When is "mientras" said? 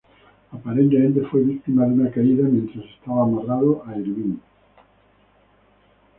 2.47-2.83